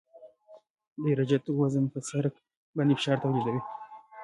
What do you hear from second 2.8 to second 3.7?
فشار تولیدوي